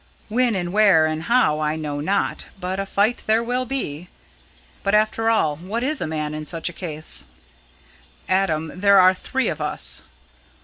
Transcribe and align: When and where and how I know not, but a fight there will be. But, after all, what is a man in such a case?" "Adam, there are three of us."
When 0.29 0.55
and 0.55 0.73
where 0.73 1.05
and 1.05 1.21
how 1.21 1.59
I 1.59 1.75
know 1.75 1.99
not, 1.99 2.45
but 2.59 2.79
a 2.79 2.87
fight 2.87 3.21
there 3.27 3.43
will 3.43 3.65
be. 3.67 4.07
But, 4.81 4.95
after 4.95 5.29
all, 5.29 5.57
what 5.57 5.83
is 5.83 6.01
a 6.01 6.07
man 6.07 6.33
in 6.33 6.47
such 6.47 6.69
a 6.69 6.73
case?" 6.73 7.23
"Adam, 8.27 8.79
there 8.79 8.99
are 8.99 9.13
three 9.13 9.47
of 9.47 9.61
us." 9.61 10.01